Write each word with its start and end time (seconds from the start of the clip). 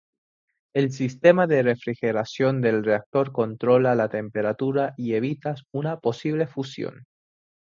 El 0.73 0.91
sistema 0.93 1.45
de 1.45 1.61
refrigeración 1.61 2.59
del 2.59 2.83
reactor 2.83 3.31
controla 3.31 3.93
la 3.93 4.09
temperatura 4.09 4.95
y 4.97 5.13
evita 5.13 5.53
una 5.73 5.99
posible 5.99 6.47
fusión. 6.47 7.05